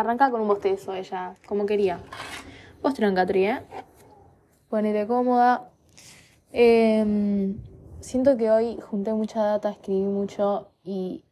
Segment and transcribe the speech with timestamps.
[0.00, 2.00] arranca con un bostezo ella, como quería.
[2.82, 3.62] Vos tranca, Tri, ¿eh?
[4.68, 5.70] Ponete cómoda.
[6.50, 7.58] Em,
[8.00, 11.24] siento que hoy junté mucha data, escribí mucho y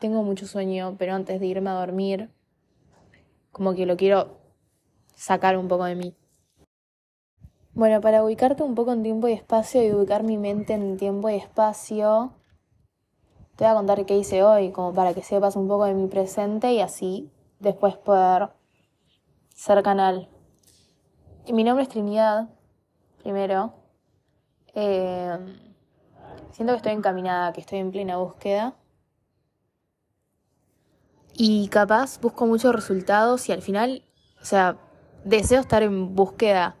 [0.00, 2.30] tengo mucho sueño, pero antes de irme a dormir,
[3.50, 4.38] como que lo quiero
[5.14, 6.16] sacar un poco de mí.
[7.74, 11.30] Bueno, para ubicarte un poco en tiempo y espacio y ubicar mi mente en tiempo
[11.30, 12.32] y espacio,
[13.56, 16.08] te voy a contar qué hice hoy, como para que sepas un poco de mi
[16.08, 17.30] presente y así
[17.62, 18.50] después poder
[19.54, 20.28] ser canal.
[21.48, 22.48] mi nombre es Trinidad,
[23.22, 23.74] primero.
[24.74, 25.38] Eh,
[26.50, 28.74] siento que estoy encaminada, que estoy en plena búsqueda.
[31.34, 34.04] Y capaz busco muchos resultados y al final,
[34.40, 34.76] o sea,
[35.24, 36.76] deseo estar en búsqueda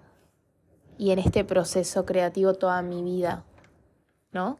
[0.98, 3.44] y en este proceso creativo toda mi vida,
[4.32, 4.58] ¿no?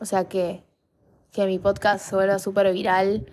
[0.00, 0.64] O sea que,
[1.32, 3.26] que mi podcast se vuelva súper viral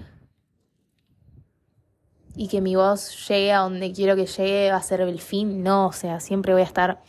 [2.37, 5.63] y que mi voz llegue a donde quiero que llegue va a ser el fin,
[5.63, 7.01] no, o sea, siempre voy a estar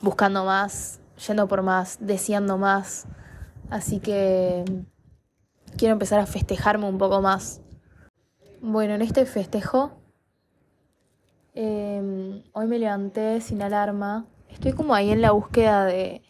[0.00, 3.06] buscando más, yendo por más, deseando más.
[3.70, 4.64] Así que
[5.78, 7.60] quiero empezar a festejarme un poco más.
[8.60, 9.92] Bueno, en este festejo,
[11.54, 14.26] em, hoy me levanté sin alarma.
[14.48, 16.22] Estoy como ahí en la búsqueda de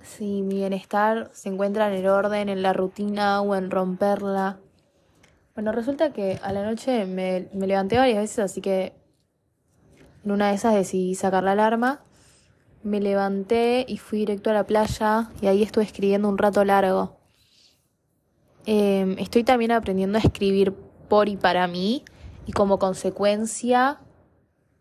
[0.00, 4.58] si mi bienestar se encuentra en el orden, en la rutina o en romperla.
[5.58, 8.92] Bueno, resulta que a la noche me, me levanté varias veces, así que
[10.24, 12.04] en una de esas decidí sacar la alarma.
[12.84, 17.18] Me levanté y fui directo a la playa y ahí estuve escribiendo un rato largo.
[18.66, 20.74] Em, estoy también aprendiendo a escribir
[21.08, 22.04] por y para mí
[22.46, 23.98] y como consecuencia,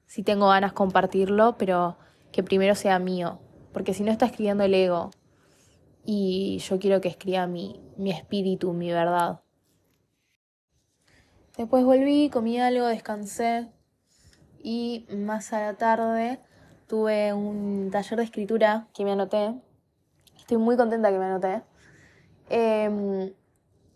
[0.06, 1.98] si tengo ganas compartirlo, pero
[2.32, 3.40] que primero sea mío,
[3.74, 5.10] porque si no está escribiendo el ego
[6.06, 9.40] y yo quiero que escriba mi, mi espíritu, mi verdad.
[11.58, 13.68] Después volví, comí algo, descansé
[14.62, 16.40] y más a la tarde
[16.86, 19.60] tuve un taller de escritura que me anoté.
[20.38, 21.64] Estoy muy contenta que me anoté.
[22.50, 23.34] Em,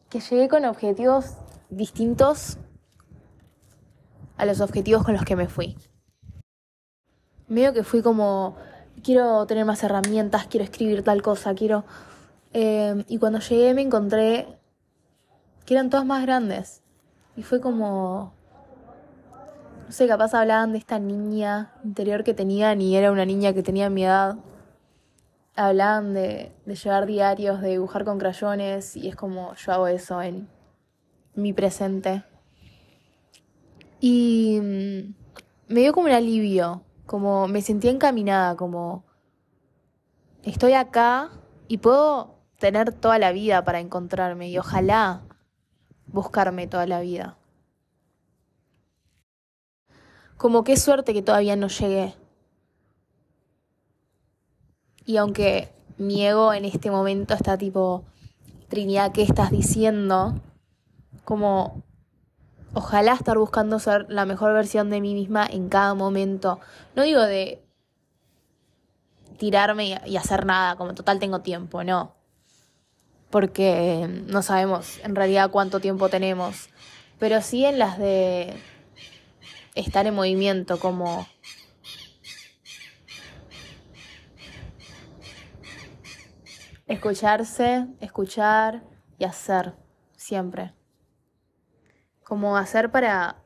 [0.10, 1.38] que llegué con objetivos
[1.70, 2.58] distintos
[4.38, 5.78] a los objetivos con los que me fui.
[7.48, 8.56] Medio que fui como,
[9.04, 11.86] quiero tener más herramientas, quiero escribir tal cosa, quiero...
[12.54, 14.48] Em, y cuando llegué me encontré
[15.66, 16.82] que eran todas más grandes.
[17.36, 18.34] Y fue como,
[19.86, 23.64] no sé, capaz hablaban de esta niña interior que tenían y era una niña que
[23.64, 24.38] tenía mi edad.
[25.56, 30.22] Hablaban de, de llevar diarios, de dibujar con crayones y es como yo hago eso
[30.22, 30.50] en
[31.36, 32.24] mi presente.
[34.00, 39.06] Y mm, me dio como un alivio, como me sentía encaminada, como
[40.44, 41.30] estoy acá
[41.68, 45.24] y puedo tener toda la vida para encontrarme y ojalá
[46.12, 47.38] buscarme toda la vida.
[50.38, 52.16] Como qué suerte que todavía no llegué.
[55.06, 58.04] Y aunque mi ego en este momento está tipo,
[58.68, 60.40] Trinidad, ¿qué estás diciendo?
[61.26, 61.84] Como,
[62.74, 66.60] ojalá estar buscando ser la mejor versión de mí misma en cada momento.
[66.96, 67.64] No digo de
[69.38, 72.21] tirarme y hacer nada, como total tengo tiempo, no
[73.32, 76.70] porque no sabemos en realidad cuánto tiempo tenemos,
[77.18, 78.54] pero sí en las de
[79.74, 81.26] estar en movimiento, como
[86.88, 88.84] escucharse, escuchar
[89.18, 89.74] y hacer
[90.18, 90.74] siempre.
[92.24, 93.38] Como hacer para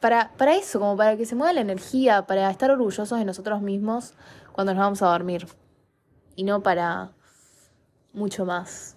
[0.00, 3.62] para, para eso, como para que se mueva la energía, para estar orgullosos de nosotros
[3.62, 4.14] mismos
[4.52, 5.46] cuando nos vamos a dormir
[6.36, 7.12] y no para
[8.12, 8.96] mucho más.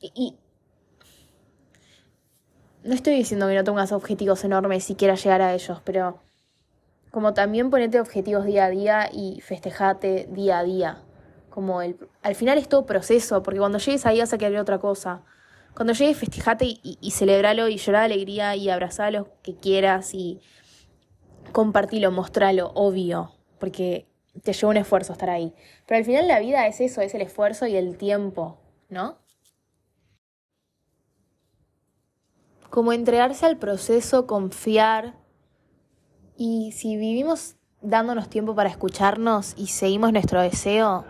[0.00, 0.36] Y,
[2.82, 6.20] no estoy diciendo que no tengas objetivos enormes si quieras llegar a ellos, pero
[7.10, 11.02] como también ponete objetivos día a día y festejate día a día.
[11.48, 14.78] Como el, al final es todo proceso, porque cuando llegues ahí vas a querer otra
[14.78, 15.22] cosa.
[15.74, 20.40] Cuando llegues, festejate y, y, celebralo y llorar alegría y abrazalo que quieras y
[21.52, 23.32] compartilo, mostralo, obvio.
[23.58, 24.06] Porque
[24.42, 25.54] te lleva un esfuerzo estar ahí.
[25.86, 28.58] Pero al final la vida es eso, es el esfuerzo y el tiempo,
[28.88, 29.18] ¿no?
[32.70, 35.14] Como entregarse al proceso, confiar.
[36.36, 41.04] Y si vivimos dándonos tiempo para escucharnos y seguimos nuestro deseo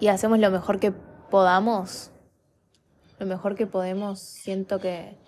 [0.00, 2.10] y hacemos lo mejor que podamos,
[3.18, 5.18] lo mejor que podemos, siento que,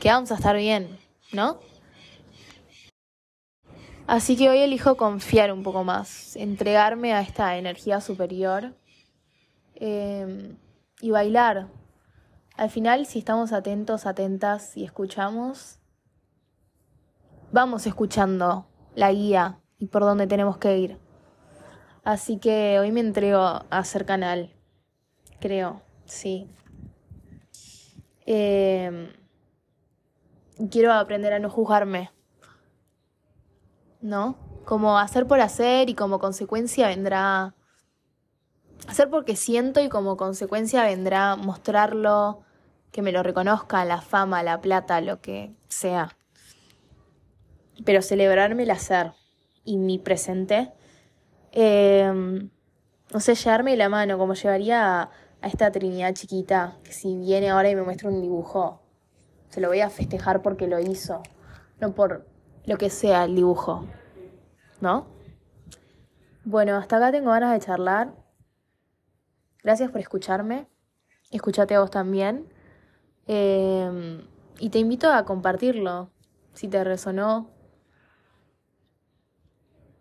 [0.00, 0.98] que vamos a estar bien,
[1.32, 1.60] ¿no?
[4.06, 8.72] Así que hoy elijo confiar un poco más, entregarme a esta energía superior
[9.74, 10.56] em,
[11.00, 11.66] y bailar.
[12.56, 15.80] Al final, si estamos atentos, atentas y escuchamos,
[17.50, 20.98] vamos escuchando la guía y por dónde tenemos que ir.
[22.04, 24.54] Así que hoy me entrego a hacer canal,
[25.40, 26.48] creo, sí.
[28.24, 29.08] Em,
[30.70, 32.10] quiero aprender a no juzgarme,
[34.00, 34.36] ¿no?
[34.64, 37.54] Como hacer por hacer y como consecuencia vendrá...
[38.88, 42.42] Hacer porque siento y como consecuencia vendrá mostrarlo,
[42.92, 46.16] que me lo reconozca, la fama, la plata, lo que sea.
[47.84, 49.12] Pero celebrarme el hacer
[49.64, 50.72] y mi presente.
[51.52, 52.50] Em,
[53.12, 55.10] no sé, llevarme la mano, como llevaría a,
[55.40, 58.82] a esta Trinidad chiquita, que si viene ahora y me muestra un dibujo,
[59.48, 61.22] se lo voy a festejar porque lo hizo,
[61.80, 62.26] no por
[62.66, 63.86] lo que sea el dibujo,
[64.80, 65.06] ¿no?
[66.44, 68.14] Bueno, hasta acá tengo ganas de charlar.
[69.62, 70.68] Gracias por escucharme.
[71.30, 72.48] Escúchate a vos también.
[73.26, 74.22] Em,
[74.58, 76.10] y te invito a compartirlo,
[76.54, 77.50] si te resonó.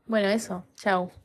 [0.05, 0.65] Bueno, eso.
[0.75, 1.24] Chao.